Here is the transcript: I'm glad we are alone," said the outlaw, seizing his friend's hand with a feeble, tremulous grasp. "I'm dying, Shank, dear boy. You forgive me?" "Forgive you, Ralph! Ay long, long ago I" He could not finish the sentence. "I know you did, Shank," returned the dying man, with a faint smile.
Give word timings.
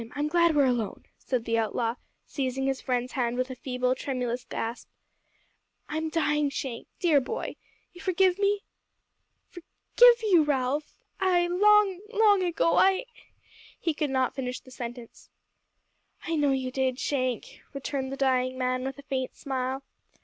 I'm 0.15 0.27
glad 0.29 0.55
we 0.55 0.63
are 0.63 0.65
alone," 0.65 1.03
said 1.19 1.45
the 1.45 1.59
outlaw, 1.59 1.93
seizing 2.25 2.65
his 2.65 2.81
friend's 2.81 3.11
hand 3.11 3.37
with 3.37 3.51
a 3.51 3.55
feeble, 3.55 3.93
tremulous 3.93 4.43
grasp. 4.45 4.89
"I'm 5.89 6.09
dying, 6.09 6.49
Shank, 6.49 6.87
dear 6.99 7.21
boy. 7.21 7.55
You 7.93 8.01
forgive 8.01 8.39
me?" 8.39 8.63
"Forgive 9.47 10.23
you, 10.23 10.41
Ralph! 10.41 10.95
Ay 11.19 11.45
long, 11.47 11.99
long 12.11 12.41
ago 12.41 12.77
I" 12.77 13.05
He 13.79 13.93
could 13.93 14.09
not 14.09 14.33
finish 14.33 14.59
the 14.59 14.71
sentence. 14.71 15.29
"I 16.23 16.35
know 16.35 16.49
you 16.51 16.71
did, 16.71 16.97
Shank," 16.97 17.61
returned 17.71 18.11
the 18.11 18.17
dying 18.17 18.57
man, 18.57 18.83
with 18.83 18.97
a 18.97 19.03
faint 19.03 19.35
smile. 19.35 19.83